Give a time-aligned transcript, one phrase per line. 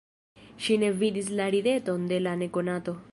[0.67, 2.97] Ŝi ne vidis la rideton de la nekonato.